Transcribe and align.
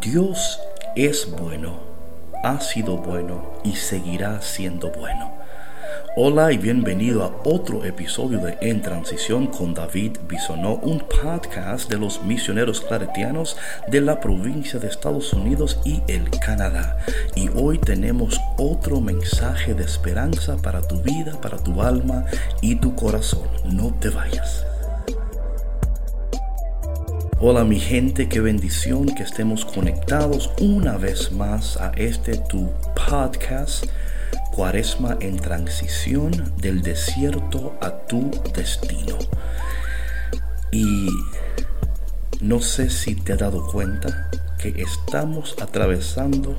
Dios 0.00 0.60
es 0.96 1.30
bueno, 1.30 1.78
ha 2.42 2.60
sido 2.60 2.96
bueno 2.96 3.52
y 3.64 3.76
seguirá 3.76 4.40
siendo 4.40 4.90
bueno. 4.90 5.32
Hola 6.16 6.52
y 6.52 6.58
bienvenido 6.58 7.24
a 7.24 7.40
otro 7.44 7.84
episodio 7.84 8.38
de 8.38 8.56
En 8.60 8.82
Transición 8.82 9.46
con 9.46 9.74
David 9.74 10.18
Bisonó, 10.28 10.74
un 10.74 11.00
podcast 11.00 11.90
de 11.90 11.98
los 11.98 12.22
misioneros 12.22 12.80
claretianos 12.80 13.56
de 13.88 14.00
la 14.00 14.20
provincia 14.20 14.78
de 14.78 14.88
Estados 14.88 15.32
Unidos 15.32 15.80
y 15.84 16.02
el 16.08 16.30
Canadá. 16.30 16.98
Y 17.34 17.48
hoy 17.54 17.78
tenemos 17.78 18.40
otro 18.58 19.00
mensaje 19.00 19.74
de 19.74 19.84
esperanza 19.84 20.56
para 20.56 20.82
tu 20.82 21.00
vida, 21.02 21.40
para 21.40 21.58
tu 21.58 21.82
alma 21.82 22.24
y 22.60 22.76
tu 22.76 22.94
corazón. 22.94 23.48
No 23.64 23.94
te 23.94 24.10
vayas. 24.10 24.71
Hola 27.44 27.64
mi 27.64 27.80
gente, 27.80 28.28
qué 28.28 28.38
bendición 28.38 29.12
que 29.16 29.24
estemos 29.24 29.64
conectados 29.64 30.52
una 30.60 30.96
vez 30.96 31.32
más 31.32 31.76
a 31.76 31.90
este 31.96 32.36
tu 32.36 32.70
podcast, 32.94 33.84
Cuaresma 34.52 35.16
en 35.18 35.38
transición 35.38 36.54
del 36.58 36.82
desierto 36.82 37.76
a 37.80 38.06
tu 38.06 38.30
destino. 38.54 39.18
Y 40.70 41.08
no 42.40 42.60
sé 42.60 42.88
si 42.90 43.16
te 43.16 43.32
has 43.32 43.40
dado 43.40 43.66
cuenta 43.66 44.30
que 44.56 44.80
estamos 44.80 45.56
atravesando 45.60 46.54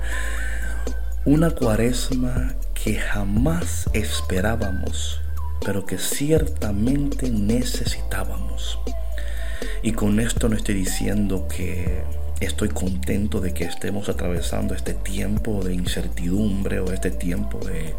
una 1.24 1.52
cuaresma 1.52 2.54
que 2.74 2.96
jamás 2.96 3.88
esperábamos, 3.94 5.22
pero 5.64 5.86
que 5.86 5.96
ciertamente 5.96 7.30
necesitábamos. 7.30 8.78
Y 9.86 9.92
con 9.92 10.18
esto 10.18 10.48
no 10.48 10.56
estoy 10.56 10.74
diciendo 10.74 11.46
que 11.46 12.02
estoy 12.40 12.70
contento 12.70 13.40
de 13.40 13.54
que 13.54 13.62
estemos 13.62 14.08
atravesando 14.08 14.74
este 14.74 14.94
tiempo 14.94 15.62
de 15.62 15.74
incertidumbre 15.74 16.80
o 16.80 16.92
este 16.92 17.12
tiempo 17.12 17.60
de, 17.64 17.94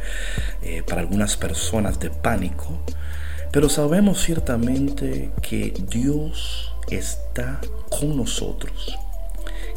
eh, 0.63 0.83
para 0.85 0.99
algunas 0.99 1.37
personas 1.37 1.97
de 2.01 2.09
pánico, 2.09 2.81
pero 3.53 3.69
sabemos 3.69 4.21
ciertamente 4.21 5.31
que 5.41 5.73
Dios 5.89 6.73
está 6.91 7.61
con 7.89 8.17
nosotros, 8.17 8.99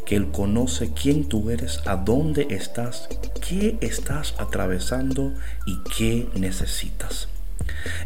que 0.04 0.16
Él 0.16 0.32
conoce 0.32 0.90
quién 0.92 1.28
tú 1.28 1.48
eres, 1.48 1.78
a 1.86 1.94
dónde 1.94 2.48
estás, 2.50 3.08
qué 3.48 3.78
estás 3.82 4.34
atravesando 4.36 5.32
y 5.64 5.78
qué 5.96 6.28
necesitas. 6.34 7.28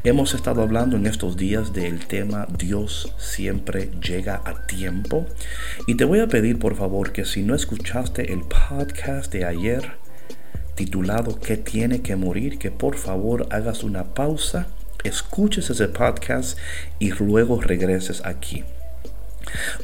Hemos 0.05 0.35
estado 0.35 0.63
hablando 0.63 0.97
en 0.97 1.07
estos 1.07 1.37
días 1.37 1.73
del 1.73 2.07
tema 2.07 2.47
Dios 2.59 3.15
siempre 3.19 3.91
llega 4.03 4.43
a 4.45 4.67
tiempo 4.67 5.27
y 5.87 5.97
te 5.97 6.05
voy 6.05 6.21
a 6.21 6.29
pedir 6.29 6.59
por 6.59 6.77
favor 6.77 7.13
que 7.13 7.25
si 7.25 7.43
no 7.43 7.55
escuchaste 7.55 8.33
el 8.33 8.41
podcast 8.41 9.33
de 9.33 9.45
ayer 9.45 9.93
titulado 10.75 11.39
¿Qué 11.39 11.57
tiene 11.57 12.03
que 12.03 12.17
morir? 12.17 12.59
que 12.59 12.71
por 12.71 12.97
favor 12.97 13.47
hagas 13.51 13.85
una 13.85 14.15
pausa, 14.15 14.67
escuches 15.05 15.71
ese 15.71 15.89
podcast 15.89 16.59
y 16.99 17.11
luego 17.11 17.61
regreses 17.61 18.25
aquí. 18.25 18.65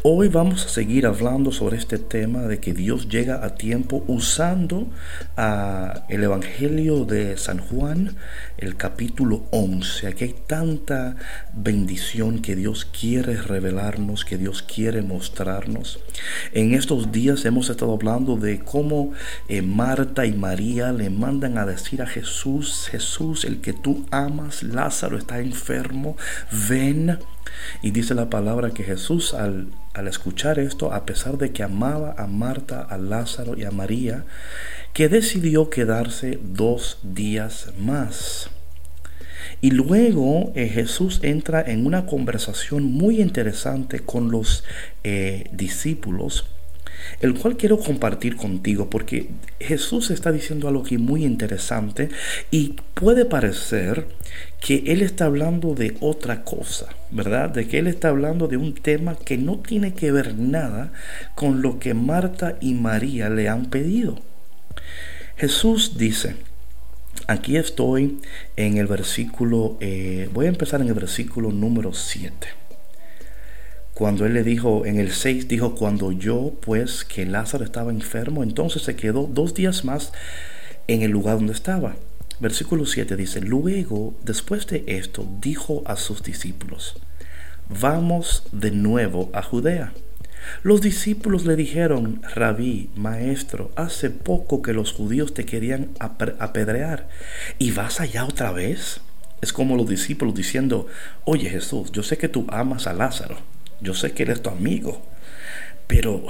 Hoy 0.02 0.28
vamos 0.28 0.64
a 0.64 0.68
seguir 0.68 1.06
hablando 1.06 1.52
sobre 1.52 1.76
este 1.76 1.98
tema 1.98 2.42
de 2.42 2.58
que 2.58 2.72
Dios 2.72 3.08
llega 3.08 3.44
a 3.44 3.54
tiempo 3.54 4.02
usando 4.06 4.86
el 6.08 6.24
Evangelio 6.24 7.04
de 7.04 7.36
San 7.36 7.58
Juan, 7.58 8.16
el 8.56 8.76
capítulo 8.76 9.44
11. 9.50 10.06
Aquí 10.06 10.24
hay 10.24 10.34
tanta 10.46 11.16
bendición 11.52 12.40
que 12.40 12.56
Dios 12.56 12.86
quiere 12.86 13.36
revelarnos, 13.36 14.24
que 14.24 14.38
Dios 14.38 14.62
quiere 14.62 15.02
mostrarnos. 15.02 16.00
En 16.52 16.74
estos 16.74 17.12
días 17.12 17.44
hemos 17.44 17.68
estado 17.68 17.92
hablando 17.92 18.36
de 18.36 18.60
cómo 18.60 19.12
eh, 19.48 19.62
Marta 19.62 20.24
y 20.24 20.32
María 20.32 20.92
le 20.92 21.10
mandan 21.10 21.58
a 21.58 21.66
decir 21.66 22.00
a 22.02 22.06
Jesús, 22.06 22.88
Jesús, 22.90 23.44
el 23.44 23.60
que 23.60 23.72
tú 23.72 24.06
amas, 24.10 24.62
Lázaro 24.62 25.18
está 25.18 25.40
enfermo, 25.40 26.16
ven. 26.68 27.18
Y 27.82 27.90
dice 27.90 28.14
la 28.14 28.30
palabra 28.30 28.70
que 28.70 28.84
Jesús 28.84 29.34
al, 29.34 29.68
escuchar 30.06 30.58
esto, 30.58 30.92
a 30.92 31.04
pesar 31.04 31.38
de 31.38 31.52
que 31.52 31.62
amaba 31.62 32.14
a 32.16 32.26
Marta, 32.26 32.80
a 32.82 32.98
Lázaro 32.98 33.56
y 33.56 33.64
a 33.64 33.70
María, 33.70 34.24
que 34.92 35.08
decidió 35.08 35.70
quedarse 35.70 36.38
dos 36.42 36.98
días 37.02 37.72
más. 37.78 38.50
Y 39.60 39.72
luego 39.72 40.52
eh, 40.54 40.68
Jesús 40.68 41.20
entra 41.22 41.60
en 41.60 41.86
una 41.86 42.06
conversación 42.06 42.84
muy 42.84 43.20
interesante 43.20 44.00
con 44.00 44.30
los 44.30 44.64
eh, 45.04 45.50
discípulos 45.52 46.46
el 47.20 47.34
cual 47.34 47.56
quiero 47.56 47.78
compartir 47.78 48.36
contigo 48.36 48.90
porque 48.90 49.28
Jesús 49.58 50.10
está 50.10 50.32
diciendo 50.32 50.68
algo 50.68 50.82
aquí 50.82 50.98
muy 50.98 51.24
interesante 51.24 52.08
y 52.50 52.76
puede 52.94 53.24
parecer 53.24 54.06
que 54.60 54.84
Él 54.86 55.02
está 55.02 55.26
hablando 55.26 55.74
de 55.74 55.96
otra 56.00 56.44
cosa, 56.44 56.86
¿verdad? 57.10 57.50
De 57.50 57.66
que 57.66 57.78
Él 57.78 57.86
está 57.86 58.08
hablando 58.08 58.48
de 58.48 58.56
un 58.56 58.74
tema 58.74 59.16
que 59.16 59.38
no 59.38 59.58
tiene 59.58 59.94
que 59.94 60.12
ver 60.12 60.36
nada 60.36 60.92
con 61.34 61.62
lo 61.62 61.78
que 61.78 61.94
Marta 61.94 62.56
y 62.60 62.74
María 62.74 63.30
le 63.30 63.48
han 63.48 63.66
pedido. 63.66 64.18
Jesús 65.36 65.96
dice, 65.96 66.36
aquí 67.26 67.56
estoy 67.56 68.18
en 68.56 68.76
el 68.76 68.86
versículo, 68.86 69.78
eh, 69.80 70.28
voy 70.32 70.46
a 70.46 70.50
empezar 70.50 70.80
en 70.82 70.88
el 70.88 70.94
versículo 70.94 71.50
número 71.50 71.92
7 71.94 72.59
cuando 74.00 74.24
él 74.24 74.32
le 74.32 74.44
dijo, 74.44 74.86
en 74.86 74.98
el 74.98 75.12
6 75.12 75.46
dijo, 75.46 75.74
cuando 75.74 76.10
yo 76.10 76.54
pues 76.62 77.04
que 77.04 77.26
Lázaro 77.26 77.64
estaba 77.64 77.90
enfermo, 77.90 78.42
entonces 78.42 78.80
se 78.80 78.96
quedó 78.96 79.28
dos 79.30 79.52
días 79.52 79.84
más 79.84 80.14
en 80.86 81.02
el 81.02 81.10
lugar 81.10 81.36
donde 81.36 81.52
estaba. 81.52 81.96
Versículo 82.40 82.86
7 82.86 83.14
dice, 83.14 83.42
luego, 83.42 84.14
después 84.24 84.66
de 84.68 84.84
esto, 84.86 85.28
dijo 85.42 85.82
a 85.84 85.96
sus 85.96 86.22
discípulos, 86.22 86.94
vamos 87.68 88.44
de 88.52 88.70
nuevo 88.70 89.28
a 89.34 89.42
Judea. 89.42 89.92
Los 90.62 90.80
discípulos 90.80 91.44
le 91.44 91.54
dijeron, 91.54 92.22
Rabí, 92.34 92.88
maestro, 92.96 93.70
hace 93.76 94.08
poco 94.08 94.62
que 94.62 94.72
los 94.72 94.92
judíos 94.92 95.34
te 95.34 95.44
querían 95.44 95.90
apedrear, 95.98 97.10
¿y 97.58 97.72
vas 97.72 98.00
allá 98.00 98.24
otra 98.24 98.50
vez? 98.50 99.02
Es 99.42 99.52
como 99.52 99.76
los 99.76 99.90
discípulos 99.90 100.34
diciendo, 100.34 100.86
oye 101.26 101.50
Jesús, 101.50 101.92
yo 101.92 102.02
sé 102.02 102.16
que 102.16 102.30
tú 102.30 102.46
amas 102.48 102.86
a 102.86 102.94
Lázaro 102.94 103.59
yo 103.80 103.94
sé 103.94 104.12
que 104.12 104.24
eres 104.24 104.42
tu 104.42 104.50
amigo, 104.50 105.06
pero 105.86 106.26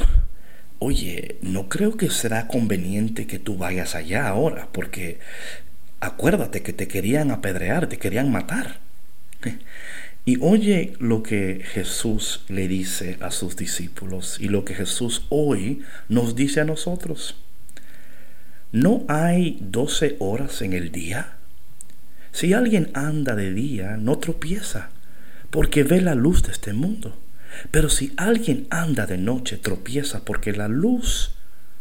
oye, 0.79 1.37
no 1.43 1.69
creo 1.69 1.97
que 1.97 2.11
será 2.11 2.49
conveniente 2.49 3.27
que 3.27 3.39
tú 3.39 3.57
vayas 3.57 3.95
allá 3.95 4.29
ahora, 4.29 4.69
porque 4.73 5.19
acuérdate 6.01 6.63
que 6.63 6.73
te 6.73 6.89
querían 6.89 7.31
apedrear, 7.31 7.89
te 7.89 7.99
querían 7.99 8.31
matar. 8.33 8.81
Y 10.25 10.39
oye 10.41 10.95
lo 10.99 11.23
que 11.23 11.63
Jesús 11.65 12.45
le 12.49 12.69
dice 12.69 13.17
a 13.21 13.31
sus 13.31 13.57
discípulos 13.57 14.39
y 14.39 14.49
lo 14.49 14.65
que 14.65 14.75
Jesús 14.75 15.27
hoy 15.29 15.83
nos 16.09 16.37
dice 16.37 16.61
a 16.61 16.65
nosotros. 16.65 17.37
¿No 18.73 19.05
hay 19.09 19.59
doce 19.61 20.17
horas 20.21 20.63
en 20.63 20.73
el 20.73 20.93
día? 20.93 21.37
Si 22.33 22.53
alguien 22.53 22.91
anda 22.95 23.35
de 23.35 23.53
día, 23.53 23.97
no 23.97 24.19
tropieza, 24.19 24.91
porque 25.51 25.83
ve 25.83 26.01
la 26.01 26.15
luz 26.15 26.45
de 26.45 26.53
este 26.53 26.73
mundo. 26.73 27.19
Pero 27.71 27.89
si 27.89 28.13
alguien 28.17 28.67
anda 28.71 29.07
de 29.07 29.19
noche, 29.19 29.57
tropieza 29.57 30.25
porque 30.25 30.53
la 30.53 30.69
luz 30.69 31.35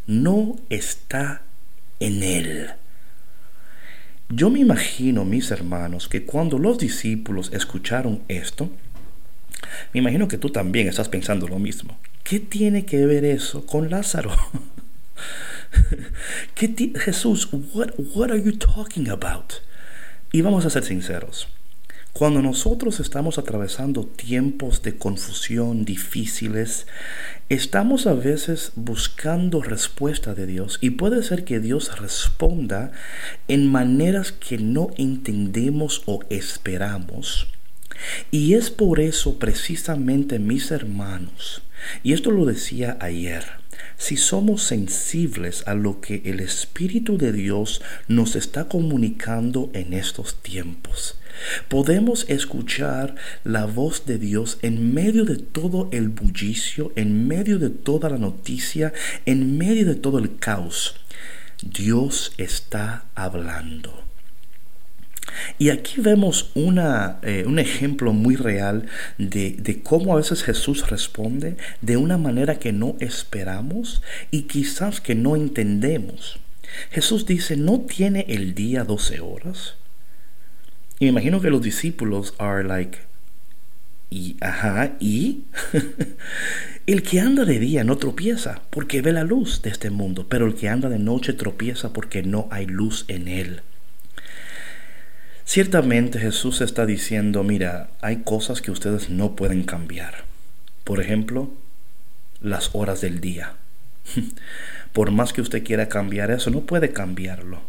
no 0.08 0.56
está 0.70 1.44
en 2.00 2.24
él. 2.24 2.70
Yo 4.30 4.50
me 4.50 4.60
imagino, 4.60 5.26
mis 5.26 5.50
hermanos, 5.52 6.08
que 6.08 6.26
cuando 6.26 6.60
los 6.60 6.78
discípulos 6.78 7.52
escucharon 7.54 8.22
esto, 8.28 8.70
me 9.94 10.00
imagino 10.00 10.28
que 10.28 10.38
tú 10.38 10.50
también 10.52 10.88
estás 10.88 11.10
pensando 11.10 11.48
lo 11.48 11.60
mismo. 11.60 12.00
¿Qué 12.24 12.40
tiene 12.40 12.86
que 12.86 13.06
ver 13.06 13.26
eso 13.26 13.66
con 13.66 13.90
Lázaro? 13.90 14.32
¿Qué 16.56 16.94
Jesús, 16.96 17.50
what, 17.74 17.90
what 18.14 18.30
are 18.30 18.42
you 18.42 18.56
talking 18.58 19.10
about? 19.10 19.54
Y 20.32 20.42
vamos 20.42 20.66
a 20.66 20.70
ser 20.70 20.84
sinceros. 20.84 21.48
Cuando 22.14 22.42
nosotros 22.42 23.00
estamos 23.00 23.38
atravesando 23.38 24.06
tiempos 24.06 24.82
de 24.82 24.98
confusión 24.98 25.86
difíciles, 25.86 26.88
estamos 27.50 28.08
a 28.08 28.14
veces 28.14 28.72
buscando 28.76 29.62
respuesta 29.62 30.34
de 30.34 30.46
Dios 30.46 30.80
y 30.82 30.92
puede 30.92 31.24
ser 31.24 31.46
que 31.46 31.60
Dios 31.60 32.00
responda 32.00 32.92
en 33.48 33.72
maneras 33.72 34.32
que 34.32 34.58
no 34.58 34.90
entendemos 34.98 36.02
o 36.08 36.20
esperamos. 36.30 37.48
Y 38.32 38.54
es 38.54 38.70
por 38.70 39.00
eso 39.00 39.40
precisamente 39.40 40.40
mis 40.40 40.72
hermanos, 40.72 41.62
y 42.04 42.14
esto 42.14 42.32
lo 42.32 42.46
decía 42.46 42.98
ayer, 43.00 43.46
si 43.98 44.18
somos 44.18 44.64
sensibles 44.64 45.64
a 45.68 45.74
lo 45.74 46.02
que 46.02 46.22
el 46.26 46.40
Espíritu 46.40 47.18
de 47.18 47.32
Dios 47.32 47.82
nos 48.08 48.36
está 48.36 48.68
comunicando 48.68 49.70
en 49.74 49.94
estos 49.94 50.42
tiempos. 50.42 51.16
Podemos 51.68 52.26
escuchar 52.28 53.16
la 53.44 53.66
voz 53.66 54.06
de 54.06 54.18
Dios 54.18 54.58
en 54.62 54.94
medio 54.94 55.26
de 55.26 55.38
todo 55.38 55.90
el 55.92 56.10
bullicio, 56.10 56.92
en 56.96 57.28
medio 57.28 57.60
de 57.60 57.70
toda 57.70 58.10
la 58.10 58.18
noticia, 58.18 58.94
en 59.26 59.58
medio 59.58 59.86
de 59.86 59.96
todo 59.96 60.20
el 60.20 60.38
caos. 60.38 60.96
Dios 61.62 62.34
está 62.38 63.06
hablando. 63.16 64.09
Y 65.58 65.70
aquí 65.70 66.02
vemos 66.02 66.52
una, 66.56 67.20
eh, 67.22 67.44
un 67.46 67.60
ejemplo 67.60 68.14
muy 68.14 68.36
real 68.36 68.88
de, 69.18 69.56
de, 69.60 69.82
cómo 69.82 70.14
a 70.14 70.18
veces 70.18 70.44
Jesús 70.44 70.90
responde 70.90 71.58
de 71.82 71.98
una 71.98 72.18
manera 72.18 72.60
que 72.60 72.72
no 72.72 72.96
esperamos 73.00 74.02
y 74.32 74.44
quizás 74.44 75.02
que 75.02 75.16
no 75.16 75.36
entendemos. 75.36 76.40
Jesús 76.92 77.26
dice, 77.26 77.58
¿no 77.58 77.82
tiene 77.82 78.26
el 78.30 78.54
día 78.56 78.84
12 78.84 79.20
horas? 79.20 79.76
Y 81.00 81.06
me 81.06 81.12
imagino 81.12 81.42
que 81.42 81.50
los 81.50 81.62
discípulos 81.62 82.34
are 82.38 82.64
like, 82.64 83.00
y, 84.10 84.38
ajá, 84.42 84.96
y 85.00 85.44
el 86.88 87.04
que 87.04 87.20
anda 87.20 87.46
de 87.46 87.60
día 87.60 87.84
no 87.84 87.98
tropieza 87.98 88.64
porque 88.72 89.02
ve 89.02 89.14
la 89.14 89.24
luz 89.24 89.62
de 89.62 89.70
este 89.70 89.92
mundo, 89.92 90.28
pero 90.28 90.48
el 90.48 90.56
que 90.56 90.68
anda 90.68 90.90
de 90.90 90.98
noche 90.98 91.34
tropieza 91.34 91.94
porque 91.94 92.24
no 92.24 92.48
hay 92.52 92.66
luz 92.66 93.06
en 93.08 93.28
él. 93.28 93.62
Ciertamente 95.52 96.20
Jesús 96.20 96.62
está 96.62 96.86
diciendo, 96.86 97.44
mira, 97.44 97.90
hay 98.02 98.18
cosas 98.18 98.62
que 98.62 98.70
ustedes 98.70 99.10
no 99.10 99.36
pueden 99.36 99.64
cambiar. 99.64 100.26
Por 100.84 101.02
ejemplo, 101.02 101.50
las 102.40 102.70
horas 102.74 103.02
del 103.02 103.20
día. 103.20 103.56
Por 104.94 105.10
más 105.10 105.34
que 105.34 105.42
usted 105.42 105.64
quiera 105.64 105.90
cambiar 105.90 106.30
eso, 106.30 106.52
no 106.52 106.68
puede 106.68 106.92
cambiarlo. 106.92 107.62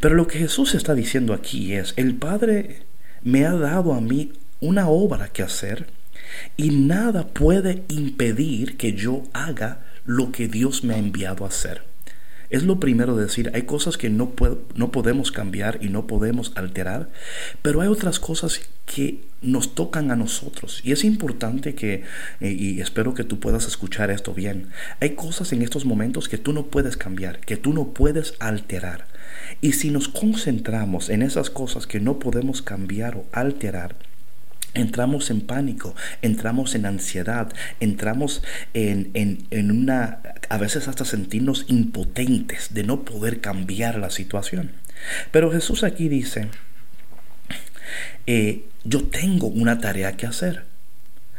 Pero 0.00 0.16
lo 0.16 0.26
que 0.26 0.40
Jesús 0.40 0.74
está 0.74 0.96
diciendo 0.96 1.34
aquí 1.34 1.74
es, 1.74 1.94
el 1.96 2.16
Padre 2.16 2.80
me 3.22 3.46
ha 3.46 3.52
dado 3.52 3.94
a 3.94 4.00
mí 4.00 4.32
una 4.58 4.88
obra 4.88 5.28
que 5.28 5.44
hacer 5.44 5.86
y 6.56 6.70
nada 6.70 7.28
puede 7.28 7.84
impedir 7.90 8.76
que 8.76 8.94
yo 8.94 9.22
haga 9.32 9.84
lo 10.04 10.32
que 10.32 10.48
Dios 10.48 10.82
me 10.82 10.94
ha 10.94 10.98
enviado 10.98 11.44
a 11.44 11.48
hacer. 11.48 11.93
Es 12.54 12.62
lo 12.62 12.78
primero 12.78 13.16
de 13.16 13.24
decir, 13.24 13.50
hay 13.52 13.62
cosas 13.62 13.96
que 13.96 14.10
no, 14.10 14.32
no 14.76 14.92
podemos 14.92 15.32
cambiar 15.32 15.80
y 15.82 15.88
no 15.88 16.06
podemos 16.06 16.52
alterar, 16.54 17.10
pero 17.62 17.80
hay 17.80 17.88
otras 17.88 18.20
cosas 18.20 18.60
que 18.86 19.24
nos 19.42 19.74
tocan 19.74 20.12
a 20.12 20.14
nosotros. 20.14 20.80
Y 20.84 20.92
es 20.92 21.02
importante 21.02 21.74
que, 21.74 22.04
eh, 22.40 22.56
y 22.56 22.80
espero 22.80 23.12
que 23.12 23.24
tú 23.24 23.40
puedas 23.40 23.66
escuchar 23.66 24.12
esto 24.12 24.34
bien, 24.34 24.68
hay 25.00 25.16
cosas 25.16 25.52
en 25.52 25.62
estos 25.62 25.84
momentos 25.84 26.28
que 26.28 26.38
tú 26.38 26.52
no 26.52 26.66
puedes 26.66 26.96
cambiar, 26.96 27.40
que 27.40 27.56
tú 27.56 27.72
no 27.72 27.88
puedes 27.88 28.34
alterar. 28.38 29.08
Y 29.60 29.72
si 29.72 29.90
nos 29.90 30.06
concentramos 30.06 31.10
en 31.10 31.22
esas 31.22 31.50
cosas 31.50 31.88
que 31.88 31.98
no 31.98 32.20
podemos 32.20 32.62
cambiar 32.62 33.16
o 33.16 33.26
alterar, 33.32 33.96
entramos 34.74 35.30
en 35.30 35.40
pánico, 35.40 35.94
entramos 36.22 36.74
en 36.74 36.86
ansiedad, 36.86 37.52
entramos 37.80 38.42
en, 38.74 39.10
en, 39.50 39.70
una, 39.70 40.20
a 40.48 40.58
veces 40.58 40.88
hasta 40.88 41.04
sentirnos 41.04 41.64
impotentes 41.68 42.74
de 42.74 42.84
no 42.84 43.04
poder 43.04 43.40
cambiar 43.40 43.98
la 43.98 44.10
situación. 44.10 44.72
Pero 45.30 45.50
Jesús 45.50 45.84
aquí 45.84 46.08
dice, 46.08 46.48
eh, 48.26 48.64
yo 48.84 49.04
tengo 49.04 49.46
una 49.46 49.78
tarea 49.78 50.16
que 50.16 50.26
hacer. 50.26 50.64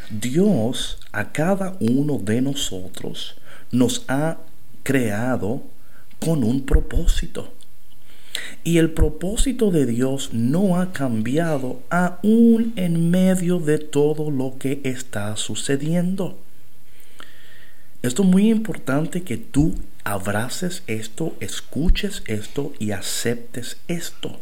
Dios 0.09 0.99
a 1.11 1.31
cada 1.31 1.77
uno 1.79 2.19
de 2.19 2.41
nosotros 2.41 3.37
nos 3.71 4.05
ha 4.07 4.37
creado 4.83 5.63
con 6.19 6.43
un 6.43 6.65
propósito. 6.65 7.54
Y 8.65 8.79
el 8.79 8.89
propósito 8.89 9.69
de 9.69 9.85
Dios 9.85 10.31
no 10.33 10.79
ha 10.79 10.91
cambiado 10.91 11.83
aún 11.91 12.73
en 12.75 13.11
medio 13.11 13.59
de 13.59 13.77
todo 13.77 14.31
lo 14.31 14.57
que 14.57 14.81
está 14.83 15.35
sucediendo. 15.37 16.39
Esto 18.01 18.23
es 18.23 18.27
muy 18.27 18.49
importante 18.49 19.21
que 19.21 19.37
tú 19.37 19.75
abraces 20.03 20.81
esto, 20.87 21.35
escuches 21.41 22.23
esto 22.25 22.73
y 22.79 22.89
aceptes 22.89 23.77
esto. 23.87 24.39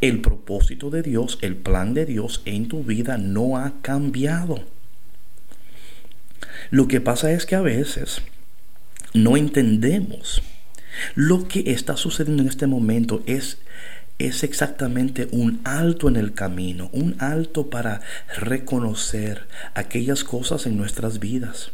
El 0.00 0.20
propósito 0.20 0.88
de 0.88 1.02
Dios, 1.02 1.40
el 1.42 1.56
plan 1.56 1.94
de 1.94 2.06
Dios 2.06 2.42
en 2.44 2.68
tu 2.68 2.84
vida 2.84 3.18
no 3.18 3.58
ha 3.58 3.74
cambiado. 3.82 4.62
Lo 6.70 6.86
que 6.86 7.00
pasa 7.00 7.32
es 7.32 7.44
que 7.44 7.56
a 7.56 7.60
veces 7.60 8.22
no 9.14 9.36
entendemos 9.36 10.42
lo 11.14 11.48
que 11.48 11.72
está 11.72 11.96
sucediendo 11.96 12.42
en 12.42 12.48
este 12.48 12.66
momento 12.66 13.22
es, 13.26 13.58
es 14.18 14.42
exactamente 14.44 15.28
un 15.32 15.60
alto 15.64 16.08
en 16.08 16.16
el 16.16 16.34
camino, 16.34 16.90
un 16.92 17.16
alto 17.18 17.70
para 17.70 18.00
reconocer 18.36 19.46
aquellas 19.74 20.24
cosas 20.24 20.66
en 20.66 20.76
nuestras 20.76 21.18
vidas, 21.18 21.72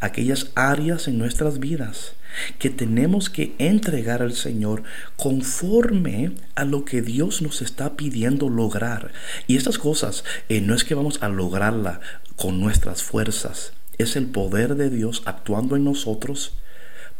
aquellas 0.00 0.50
áreas 0.54 1.08
en 1.08 1.18
nuestras 1.18 1.58
vidas 1.58 2.14
que 2.58 2.70
tenemos 2.70 3.30
que 3.30 3.54
entregar 3.58 4.22
al 4.22 4.32
Señor 4.32 4.82
conforme 5.16 6.32
a 6.54 6.64
lo 6.64 6.84
que 6.84 7.02
Dios 7.02 7.42
nos 7.42 7.62
está 7.62 7.94
pidiendo 7.94 8.48
lograr. 8.48 9.12
Y 9.46 9.56
estas 9.56 9.78
cosas 9.78 10.24
eh, 10.48 10.60
no 10.60 10.74
es 10.74 10.84
que 10.84 10.94
vamos 10.94 11.22
a 11.22 11.28
lograrla 11.28 12.00
con 12.36 12.60
nuestras 12.60 13.02
fuerzas, 13.02 13.72
es 13.98 14.16
el 14.16 14.26
poder 14.26 14.74
de 14.74 14.90
Dios 14.90 15.22
actuando 15.26 15.76
en 15.76 15.84
nosotros 15.84 16.54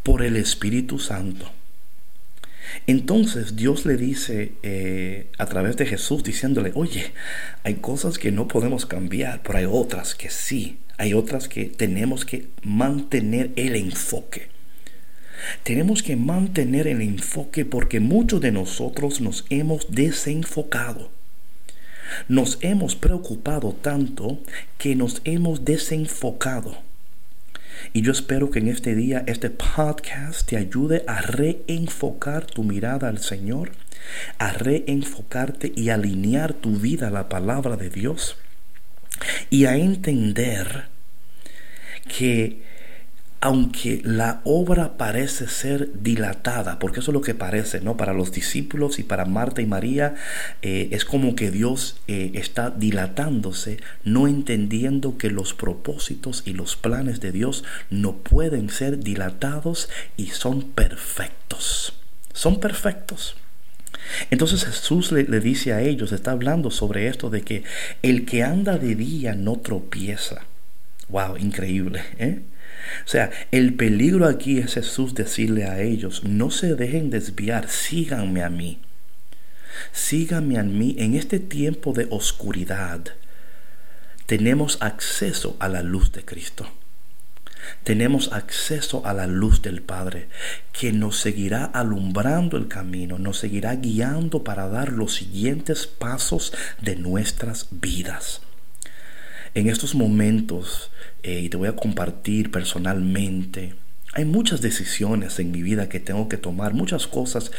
por 0.02 0.22
el 0.22 0.36
Espíritu 0.36 0.98
Santo. 0.98 1.50
Entonces 2.86 3.56
Dios 3.56 3.84
le 3.86 3.96
dice 3.96 4.52
eh, 4.62 5.26
a 5.38 5.46
través 5.46 5.76
de 5.76 5.86
Jesús 5.86 6.22
diciéndole, 6.24 6.72
oye, 6.74 7.12
hay 7.64 7.74
cosas 7.74 8.18
que 8.18 8.32
no 8.32 8.48
podemos 8.48 8.86
cambiar, 8.86 9.42
pero 9.42 9.58
hay 9.58 9.66
otras 9.66 10.14
que 10.14 10.30
sí, 10.30 10.78
hay 10.96 11.14
otras 11.14 11.48
que 11.48 11.66
tenemos 11.66 12.24
que 12.24 12.48
mantener 12.62 13.50
el 13.56 13.76
enfoque. 13.76 14.48
Tenemos 15.64 16.02
que 16.02 16.16
mantener 16.16 16.86
el 16.86 17.02
enfoque 17.02 17.64
porque 17.64 18.00
muchos 18.00 18.40
de 18.40 18.52
nosotros 18.52 19.20
nos 19.20 19.44
hemos 19.50 19.90
desenfocado. 19.90 21.10
Nos 22.28 22.58
hemos 22.60 22.94
preocupado 22.94 23.72
tanto 23.72 24.38
que 24.78 24.94
nos 24.94 25.20
hemos 25.24 25.64
desenfocado. 25.64 26.78
Y 27.94 28.00
yo 28.00 28.12
espero 28.12 28.50
que 28.50 28.60
en 28.60 28.68
este 28.68 28.94
día 28.94 29.22
este 29.26 29.50
podcast 29.50 30.48
te 30.48 30.56
ayude 30.56 31.04
a 31.06 31.20
reenfocar 31.20 32.46
tu 32.46 32.64
mirada 32.64 33.08
al 33.08 33.18
Señor, 33.18 33.72
a 34.38 34.52
reenfocarte 34.52 35.72
y 35.76 35.90
alinear 35.90 36.54
tu 36.54 36.76
vida 36.76 37.08
a 37.08 37.10
la 37.10 37.28
palabra 37.28 37.76
de 37.76 37.90
Dios 37.90 38.38
y 39.50 39.66
a 39.66 39.76
entender 39.76 40.84
que 42.16 42.62
aunque 43.42 44.00
la 44.04 44.40
obra 44.44 44.96
parece 44.96 45.48
ser 45.48 46.00
dilatada, 46.00 46.78
porque 46.78 47.00
eso 47.00 47.10
es 47.10 47.14
lo 47.14 47.22
que 47.22 47.34
parece, 47.34 47.80
¿no? 47.80 47.96
Para 47.96 48.12
los 48.12 48.30
discípulos 48.30 49.00
y 49.00 49.02
para 49.02 49.24
Marta 49.24 49.60
y 49.60 49.66
María, 49.66 50.14
eh, 50.62 50.90
es 50.92 51.04
como 51.04 51.34
que 51.34 51.50
Dios 51.50 51.96
eh, 52.06 52.30
está 52.34 52.70
dilatándose, 52.70 53.78
no 54.04 54.28
entendiendo 54.28 55.18
que 55.18 55.28
los 55.28 55.54
propósitos 55.54 56.44
y 56.46 56.52
los 56.52 56.76
planes 56.76 57.18
de 57.18 57.32
Dios 57.32 57.64
no 57.90 58.18
pueden 58.18 58.70
ser 58.70 59.00
dilatados 59.00 59.88
y 60.16 60.28
son 60.28 60.62
perfectos. 60.62 61.94
Son 62.32 62.60
perfectos. 62.60 63.34
Entonces 64.30 64.64
Jesús 64.64 65.10
le, 65.10 65.24
le, 65.24 65.40
dice 65.40 65.72
a 65.72 65.80
ellos, 65.80 66.12
está 66.12 66.30
hablando 66.30 66.70
sobre 66.70 67.08
esto 67.08 67.28
de 67.28 67.42
que 67.42 67.64
el 68.02 68.24
que 68.24 68.44
anda 68.44 68.78
de 68.78 68.94
día 68.94 69.34
no 69.34 69.56
tropieza. 69.58 70.44
Wow, 71.08 71.36
increíble. 71.36 72.02
¿eh? 72.18 72.42
O 73.04 73.08
sea, 73.08 73.30
el 73.50 73.74
peligro 73.74 74.26
aquí 74.26 74.58
es 74.58 74.74
Jesús 74.74 75.14
decirle 75.14 75.64
a 75.64 75.80
ellos, 75.80 76.24
no 76.24 76.50
se 76.50 76.74
dejen 76.74 77.10
desviar, 77.10 77.68
síganme 77.68 78.42
a 78.42 78.50
mí. 78.50 78.80
Síganme 79.92 80.58
a 80.58 80.62
mí 80.62 80.96
en 80.98 81.14
este 81.14 81.38
tiempo 81.38 81.92
de 81.92 82.06
oscuridad. 82.10 83.04
Tenemos 84.26 84.78
acceso 84.80 85.56
a 85.58 85.68
la 85.68 85.82
luz 85.82 86.12
de 86.12 86.24
Cristo. 86.24 86.70
Tenemos 87.84 88.32
acceso 88.32 89.06
a 89.06 89.12
la 89.12 89.26
luz 89.26 89.62
del 89.62 89.82
Padre, 89.82 90.28
que 90.72 90.92
nos 90.92 91.18
seguirá 91.18 91.64
alumbrando 91.64 92.56
el 92.56 92.68
camino, 92.68 93.18
nos 93.18 93.38
seguirá 93.38 93.76
guiando 93.76 94.42
para 94.42 94.68
dar 94.68 94.92
los 94.92 95.14
siguientes 95.14 95.86
pasos 95.86 96.52
de 96.80 96.96
nuestras 96.96 97.68
vidas. 97.70 98.40
En 99.54 99.68
estos 99.68 99.94
momentos 99.94 100.90
eh, 101.22 101.40
y 101.40 101.48
te 101.48 101.56
voy 101.56 101.68
a 101.68 101.76
compartir 101.76 102.50
personalmente. 102.50 103.74
Hay 104.14 104.24
muchas 104.24 104.60
decisiones 104.60 105.38
en 105.38 105.50
mi 105.50 105.62
vida 105.62 105.88
que 105.88 106.00
tengo 106.00 106.28
que 106.28 106.36
tomar, 106.36 106.74
muchas 106.74 107.06
cosas, 107.06 107.50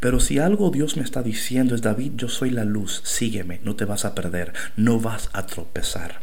pero 0.00 0.18
si 0.18 0.38
algo 0.38 0.70
Dios 0.70 0.96
me 0.96 1.04
está 1.04 1.22
diciendo 1.22 1.74
es, 1.74 1.82
David, 1.82 2.12
yo 2.16 2.28
soy 2.28 2.50
la 2.50 2.64
luz, 2.64 3.00
sígueme, 3.04 3.60
no 3.62 3.76
te 3.76 3.84
vas 3.84 4.04
a 4.04 4.14
perder, 4.14 4.52
no 4.76 4.98
vas 4.98 5.30
a 5.32 5.46
tropezar. 5.46 6.20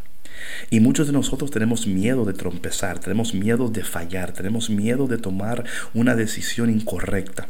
Y 0.70 0.82
muchos 0.82 1.08
de 1.08 1.14
nosotros 1.14 1.52
tenemos 1.52 1.88
miedo 1.88 2.26
de 2.26 2.34
trompezar, 2.34 3.00
tenemos 3.00 3.34
miedo 3.34 3.70
de 3.70 3.84
fallar, 3.84 4.34
tenemos 4.34 4.70
miedo 4.70 5.08
de 5.08 5.18
tomar 5.18 5.64
una 5.94 6.16
decisión 6.16 6.70
incorrecta. 6.70 7.48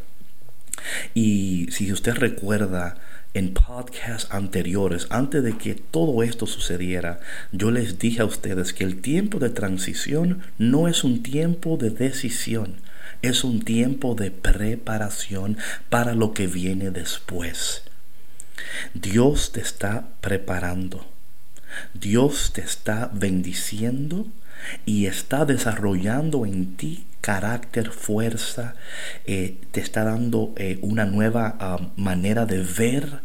Y 1.13 1.67
si 1.71 1.91
usted 1.91 2.13
recuerda 2.13 2.97
en 3.37 3.53
podcasts 3.53 4.27
anteriores, 4.31 5.05
antes 5.11 5.43
de 5.43 5.57
que 5.57 5.75
todo 5.75 6.23
esto 6.23 6.47
sucediera, 6.47 7.19
yo 7.51 7.69
les 7.69 7.99
dije 7.99 8.21
a 8.21 8.25
ustedes 8.25 8.73
que 8.73 8.83
el 8.83 8.99
tiempo 8.99 9.37
de 9.37 9.51
transición 9.51 10.41
no 10.57 10.87
es 10.87 11.03
un 11.03 11.21
tiempo 11.21 11.77
de 11.77 11.91
decisión, 11.91 12.81
es 13.21 13.43
un 13.43 13.61
tiempo 13.61 14.15
de 14.15 14.31
preparación 14.31 15.57
para 15.89 16.15
lo 16.15 16.33
que 16.33 16.47
viene 16.47 16.89
después. 16.89 17.83
Dios 18.95 19.51
te 19.51 19.61
está 19.61 20.07
preparando. 20.19 21.05
Dios 21.93 22.53
te 22.53 22.61
está 22.61 23.11
bendiciendo 23.13 24.25
y 24.85 25.05
está 25.05 25.45
desarrollando 25.45 26.45
en 26.45 26.75
ti 26.75 27.07
carácter, 27.21 27.91
fuerza, 27.91 28.75
eh, 29.25 29.57
te 29.71 29.81
está 29.81 30.05
dando 30.05 30.53
eh, 30.55 30.79
una 30.81 31.05
nueva 31.05 31.57
ah, 31.59 31.89
manera 31.97 32.45
de 32.45 32.59
ver 32.63 33.21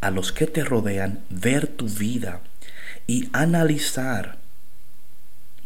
a 0.00 0.10
los 0.10 0.32
que 0.32 0.46
te 0.46 0.64
rodean, 0.64 1.20
ver 1.28 1.66
tu 1.66 1.86
vida 1.86 2.40
y 3.06 3.28
analizar 3.32 4.38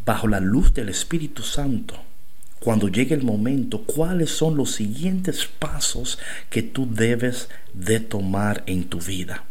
bajo 0.05 0.27
la 0.27 0.41
luz 0.41 0.75
del 0.75 0.89
Espíritu 0.89 1.43
Santo 1.43 2.03
cuando 2.59 2.89
llegue 2.89 3.15
el 3.15 3.23
momento, 3.23 3.85
cuáles 3.85 4.31
son 4.31 4.57
los 4.57 4.73
siguientes 4.73 5.47
pasos 5.47 6.19
que 6.51 6.63
tú 6.63 6.93
debes 6.93 7.49
de 7.75 8.01
tomar 8.01 8.65
en 8.67 8.89
tu 8.89 8.99
vida. 8.99 9.45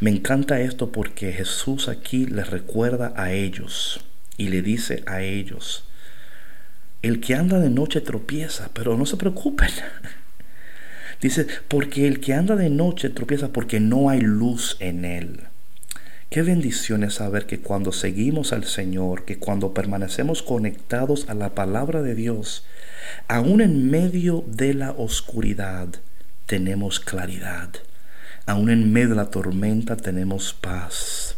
Me 0.00 0.10
encanta 0.10 0.60
esto 0.60 0.92
porque 0.92 1.32
Jesús 1.32 1.88
aquí 1.88 2.26
les 2.26 2.50
recuerda 2.50 3.14
a 3.16 3.32
ellos 3.32 4.04
y 4.36 4.48
le 4.48 4.62
dice 4.62 5.02
a 5.06 5.22
ellos, 5.22 5.84
el 7.02 7.20
que 7.20 7.34
anda 7.34 7.58
de 7.60 7.70
noche 7.70 8.00
tropieza, 8.00 8.70
pero 8.72 8.96
no 8.96 9.06
se 9.06 9.16
preocupen. 9.16 9.68
Dice, 11.20 11.46
porque 11.68 12.06
el 12.06 12.20
que 12.20 12.34
anda 12.34 12.56
de 12.56 12.68
noche 12.68 13.08
tropieza 13.08 13.48
porque 13.48 13.80
no 13.80 14.10
hay 14.10 14.20
luz 14.20 14.76
en 14.80 15.04
él. 15.04 15.40
Qué 16.30 16.42
bendición 16.42 17.04
es 17.04 17.14
saber 17.14 17.46
que 17.46 17.60
cuando 17.60 17.92
seguimos 17.92 18.52
al 18.52 18.64
Señor, 18.64 19.24
que 19.24 19.38
cuando 19.38 19.72
permanecemos 19.72 20.42
conectados 20.42 21.26
a 21.28 21.34
la 21.34 21.54
palabra 21.54 22.02
de 22.02 22.14
Dios, 22.14 22.66
aún 23.28 23.60
en 23.60 23.90
medio 23.90 24.44
de 24.48 24.74
la 24.74 24.90
oscuridad, 24.92 25.88
tenemos 26.46 27.00
claridad. 27.00 27.70
Aún 28.46 28.68
en 28.68 28.92
medio 28.92 29.10
de 29.10 29.14
la 29.14 29.30
tormenta 29.30 29.96
tenemos 29.96 30.52
paz. 30.54 31.36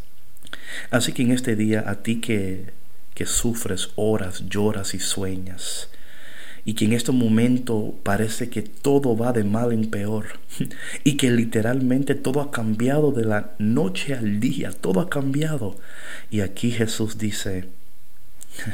Así 0.90 1.12
que 1.12 1.22
en 1.22 1.32
este 1.32 1.56
día, 1.56 1.84
a 1.86 2.02
ti 2.02 2.20
que, 2.20 2.72
que 3.16 3.24
sufres 3.24 3.88
horas, 3.96 4.44
lloras 4.46 4.92
y 4.92 5.00
sueñas, 5.00 5.88
y 6.66 6.74
que 6.74 6.84
en 6.84 6.92
este 6.92 7.12
momento 7.12 7.94
parece 8.02 8.50
que 8.50 8.60
todo 8.60 9.16
va 9.16 9.32
de 9.32 9.42
mal 9.42 9.72
en 9.72 9.88
peor. 9.90 10.38
Y 11.04 11.16
que 11.16 11.30
literalmente 11.30 12.14
todo 12.14 12.42
ha 12.42 12.50
cambiado 12.50 13.12
de 13.12 13.24
la 13.24 13.54
noche 13.58 14.14
al 14.14 14.38
día, 14.38 14.70
todo 14.72 15.00
ha 15.00 15.08
cambiado. 15.08 15.76
Y 16.30 16.40
aquí 16.40 16.70
Jesús 16.72 17.16
dice, 17.16 17.68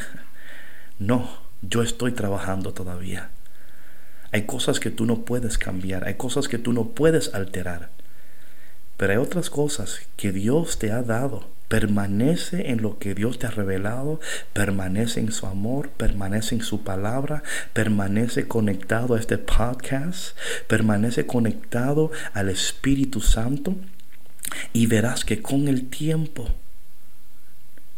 no, 0.99 1.29
yo 1.61 1.83
estoy 1.83 2.13
trabajando 2.13 2.73
todavía. 2.73 3.31
Hay 4.33 4.43
cosas 4.43 4.81
que 4.81 4.91
tú 4.91 5.07
no 5.07 5.25
puedes 5.25 5.57
cambiar, 5.57 6.05
hay 6.05 6.15
cosas 6.15 6.49
que 6.49 6.59
tú 6.59 6.73
no 6.73 6.89
puedes 6.89 7.33
alterar, 7.35 7.91
pero 8.97 9.13
hay 9.13 9.19
otras 9.19 9.51
cosas 9.51 10.01
que 10.17 10.33
Dios 10.33 10.79
te 10.79 10.91
ha 10.91 11.03
dado 11.03 11.52
Permanece 11.73 12.71
en 12.71 12.83
lo 12.83 12.99
que 12.99 13.15
Dios 13.15 13.39
te 13.39 13.47
ha 13.47 13.51
revelado, 13.51 14.21
permanece 14.53 15.21
en 15.21 15.33
su 15.33 15.47
amor, 15.47 15.89
permanece 15.89 16.55
en 16.55 16.61
su 16.61 16.83
palabra, 16.85 17.43
permanece 17.73 18.47
conectado 18.47 19.15
a 19.15 19.19
este 19.19 19.39
podcast, 19.39 20.37
permanece 20.67 21.25
conectado 21.25 22.11
al 22.35 22.51
Espíritu 22.51 23.23
Santo 23.23 23.75
y 24.75 24.85
verás 24.85 25.25
que 25.25 25.41
con 25.41 25.67
el 25.67 25.89
tiempo, 25.89 26.47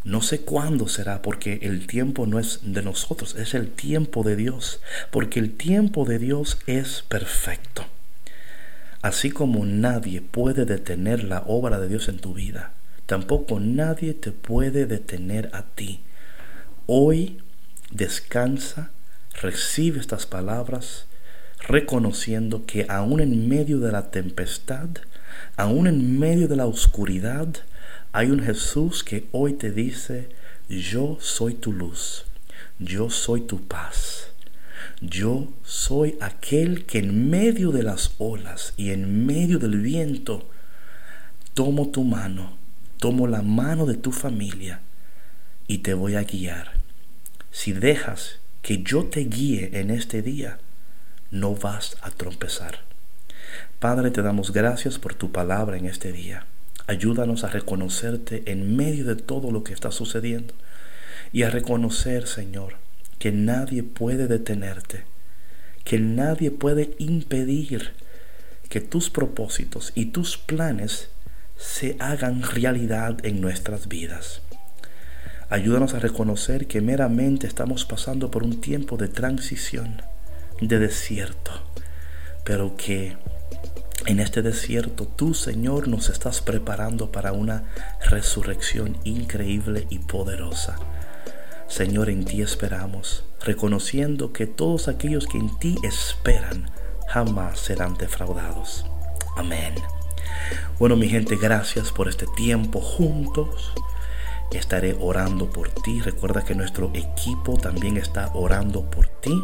no 0.05 0.23
sé 0.23 0.43
cuándo 0.43 0.87
será, 0.87 1.21
porque 1.21 1.59
el 1.63 1.89
tiempo 1.89 2.29
no 2.29 2.39
es 2.39 2.61
de 2.63 2.83
nosotros, 2.83 3.35
es 3.35 3.55
el 3.55 3.73
tiempo 3.73 4.23
de 4.23 4.37
Dios, 4.37 4.83
porque 5.11 5.41
el 5.41 5.53
tiempo 5.53 6.05
de 6.05 6.21
Dios 6.21 6.59
es 6.69 7.03
perfecto. 7.09 7.85
Así 9.03 9.33
como 9.33 9.67
nadie 9.67 10.21
puede 10.21 10.65
detener 10.65 11.25
la 11.25 11.43
obra 11.49 11.81
de 11.81 11.89
Dios 11.89 12.09
en 12.09 12.19
tu 12.19 12.35
vida, 12.35 12.73
Tampoco 13.07 13.61
nadie 13.61 14.15
te 14.15 14.33
puede 14.33 14.87
detener 14.87 15.51
a 15.53 15.63
ti. 15.63 16.01
Hoy 16.87 17.39
descansa, 17.91 18.93
recibe 19.43 20.01
estas 20.01 20.25
palabras, 20.25 21.07
reconociendo 21.69 22.65
que 22.65 22.87
aún 22.89 23.21
en 23.21 23.47
medio 23.47 23.79
de 23.79 23.93
la 23.93 24.11
tempestad, 24.11 24.89
aún 25.57 25.87
en 25.87 26.19
medio 26.19 26.49
de 26.49 26.57
la 26.57 26.67
oscuridad, 26.67 27.49
hay 28.13 28.31
un 28.31 28.43
Jesús 28.43 29.05
que 29.05 29.29
hoy 29.33 29.53
te 29.53 29.71
dice, 29.71 30.31
yo 30.69 31.19
soy 31.21 31.55
tu 31.55 31.73
luz, 31.75 32.25
yo 32.79 33.11
soy 33.11 33.43
tu 33.43 33.67
paz. 33.67 34.29
Yo 35.01 35.53
soy 35.65 36.17
aquel 36.21 36.87
que 36.87 36.99
en 37.01 37.29
medio 37.29 37.73
de 37.73 37.83
las 37.83 38.15
olas 38.19 38.73
y 38.77 38.91
en 38.91 39.27
medio 39.27 39.59
del 39.59 39.81
viento 39.81 40.49
tomo 41.53 41.91
tu 41.91 42.05
mano 42.05 42.64
tomo 43.05 43.27
la 43.27 43.43
mano 43.43 43.85
de 43.85 43.97
tu 43.97 44.13
familia 44.13 44.81
y 45.69 45.81
te 45.81 45.93
voy 45.93 46.15
a 46.15 46.23
guiar. 46.23 46.73
Si 47.51 47.75
dejas 47.75 48.39
que 48.63 48.83
yo 48.83 49.05
te 49.05 49.21
guíe 49.25 49.79
en 49.79 49.91
este 49.91 50.23
día, 50.23 50.57
no 51.31 51.55
vas 51.55 51.99
a 52.01 52.11
trompezar. 52.11 52.79
Padre, 53.79 54.11
te 54.11 54.23
damos 54.23 54.55
gracias 54.55 54.99
por 54.99 55.15
tu 55.15 55.33
palabra 55.33 55.77
en 55.77 55.85
este 55.85 56.13
día. 56.13 56.47
Ayúdanos 56.87 57.45
a 57.45 57.49
reconocerte 57.49 58.51
en 58.51 58.75
medio 58.75 59.05
de 59.05 59.17
todo 59.17 59.51
lo 59.51 59.65
que 59.65 59.75
está 59.75 59.93
sucediendo 59.93 60.55
y 61.31 61.43
a 61.43 61.51
reconocer, 61.51 62.27
Señor, 62.27 62.77
que 63.19 63.33
nadie 63.33 63.83
puede 63.83 64.29
detenerte, 64.29 65.05
que 65.85 65.99
nadie 65.99 66.51
puede 66.51 66.95
impedir 66.97 67.93
que 68.71 68.81
tus 68.81 69.11
propósitos 69.11 69.93
y 69.95 70.07
tus 70.07 70.39
planes 70.39 71.11
se 71.65 71.97
hagan 71.99 72.43
realidad 72.43 73.17
en 73.25 73.41
nuestras 73.41 73.89
vidas. 73.89 74.43
Ayúdanos 75.49 75.95
a 75.95 75.99
reconocer 75.99 76.67
que 76.67 76.83
meramente 76.83 77.47
estamos 77.47 77.87
pasando 77.87 78.31
por 78.31 78.43
un 78.43 78.61
tiempo 78.61 78.97
de 78.99 79.09
transición, 79.09 80.03
de 80.61 80.79
desierto, 80.79 81.53
pero 82.45 82.77
que 82.77 83.17
en 84.07 84.21
este 84.21 84.43
desierto 84.43 85.07
tú, 85.07 85.33
Señor, 85.33 85.89
nos 85.89 86.11
estás 86.11 86.43
preparando 86.43 87.11
para 87.11 87.33
una 87.33 87.65
resurrección 88.11 88.99
increíble 89.05 89.87
y 89.89 90.01
poderosa. 90.01 90.77
Señor, 91.67 92.11
en 92.11 92.27
ti 92.27 92.43
esperamos, 92.43 93.25
reconociendo 93.43 94.33
que 94.33 94.47
todos 94.47 94.87
aquellos 94.89 95.27
que 95.27 95.39
en 95.39 95.59
ti 95.59 95.77
esperan 95.83 96.71
jamás 97.09 97.59
serán 97.59 97.95
defraudados. 97.97 98.85
Amén. 99.37 99.75
Bueno, 100.79 100.97
mi 100.97 101.09
gente, 101.09 101.37
gracias 101.37 101.93
por 101.93 102.09
este 102.09 102.27
tiempo 102.37 102.81
juntos. 102.81 103.73
Estaré 104.51 104.97
orando 105.01 105.51
por 105.51 105.69
ti. 105.71 106.01
Recuerda 106.01 106.45
que 106.45 106.55
nuestro 106.55 106.91
equipo 106.95 107.57
también 107.57 107.97
está 107.97 108.31
orando 108.35 108.89
por 108.89 109.09
ti. 109.09 109.35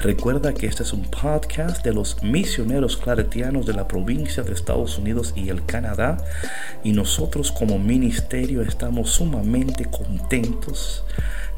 Recuerda 0.00 0.54
que 0.54 0.66
este 0.66 0.84
es 0.84 0.92
un 0.92 1.04
podcast 1.10 1.84
de 1.84 1.92
los 1.92 2.22
misioneros 2.22 2.96
claretianos 2.96 3.66
de 3.66 3.72
la 3.72 3.88
provincia 3.88 4.44
de 4.44 4.52
Estados 4.52 4.98
Unidos 4.98 5.32
y 5.34 5.48
el 5.48 5.64
Canadá. 5.64 6.18
Y 6.84 6.92
nosotros 6.92 7.50
como 7.50 7.78
ministerio 7.78 8.62
estamos 8.62 9.10
sumamente 9.10 9.86
contentos 9.86 11.04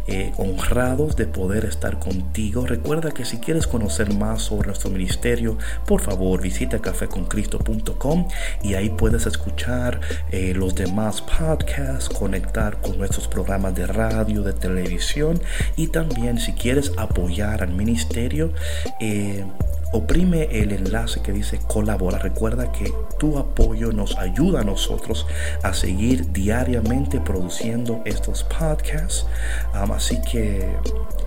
eh, 0.08 0.32
honrados 0.38 1.16
de 1.16 1.26
poder 1.26 1.64
estar 1.64 1.98
contigo. 1.98 2.66
Recuerda 2.66 3.10
que 3.10 3.24
si 3.24 3.38
quieres 3.38 3.66
conocer 3.66 4.12
más 4.14 4.42
sobre 4.42 4.68
nuestro 4.68 4.90
ministerio, 4.90 5.58
por 5.86 6.00
favor 6.00 6.40
visita 6.40 6.78
cafeconcristo.com 6.78 8.28
y 8.62 8.74
ahí 8.74 8.90
puedes 8.90 9.26
escuchar 9.26 10.00
eh, 10.30 10.54
los 10.54 10.74
demás 10.74 11.20
podcasts, 11.20 12.08
conectar 12.08 12.80
con 12.80 12.98
nuestros 12.98 13.28
programas 13.28 13.74
de 13.74 13.86
radio, 13.86 14.42
de 14.42 14.52
televisión 14.52 15.40
y 15.76 15.88
también 15.88 16.38
si 16.38 16.52
quieres 16.52 16.92
apoyar 16.96 17.62
al 17.62 17.72
ministerio, 17.74 18.52
eh, 19.00 19.44
oprime 19.92 20.48
el 20.50 20.72
enlace 20.72 21.20
que 21.22 21.32
dice 21.32 21.58
colabora. 21.66 22.18
Recuerda 22.18 22.72
que 22.72 22.92
tu 23.18 23.38
apoyo 23.38 23.92
nos 23.92 24.16
ayuda 24.18 24.60
a 24.60 24.64
nosotros 24.64 25.26
a 25.62 25.74
seguir 25.74 26.32
diariamente 26.32 27.20
produciendo 27.20 28.02
estos 28.04 28.44
podcasts. 28.44 29.26
así 29.72 30.20
que 30.22 30.76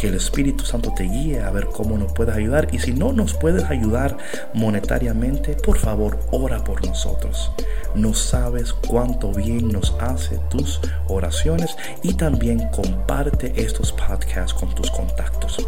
que 0.01 0.07
el 0.07 0.15
Espíritu 0.15 0.65
Santo 0.65 0.91
te 0.95 1.03
guíe 1.03 1.41
a 1.41 1.51
ver 1.51 1.67
cómo 1.67 1.95
nos 1.95 2.11
puedes 2.13 2.35
ayudar. 2.35 2.67
Y 2.71 2.79
si 2.79 2.91
no 2.91 3.13
nos 3.13 3.35
puedes 3.35 3.65
ayudar 3.65 4.17
monetariamente, 4.51 5.53
por 5.53 5.77
favor, 5.77 6.19
ora 6.31 6.63
por 6.63 6.83
nosotros. 6.83 7.51
No 7.93 8.15
sabes 8.15 8.73
cuánto 8.73 9.31
bien 9.31 9.69
nos 9.69 9.93
hace 9.99 10.39
tus 10.49 10.81
oraciones 11.07 11.77
y 12.01 12.15
también 12.15 12.67
comparte 12.69 13.53
estos 13.55 13.91
podcasts 13.91 14.55
con 14.55 14.73
tus 14.73 14.89
contactos. 14.89 15.63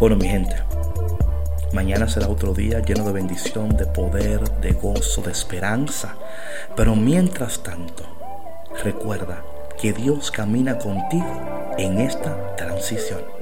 Bueno, 0.00 0.16
mi 0.16 0.26
gente. 0.26 0.67
Mañana 1.72 2.08
será 2.08 2.28
otro 2.28 2.54
día 2.54 2.80
lleno 2.80 3.04
de 3.04 3.12
bendición, 3.12 3.76
de 3.76 3.86
poder, 3.86 4.40
de 4.60 4.72
gozo, 4.72 5.22
de 5.22 5.32
esperanza. 5.32 6.16
Pero 6.74 6.96
mientras 6.96 7.62
tanto, 7.62 8.04
recuerda 8.82 9.42
que 9.80 9.92
Dios 9.92 10.30
camina 10.30 10.78
contigo 10.78 11.74
en 11.76 11.98
esta 11.98 12.56
transición. 12.56 13.37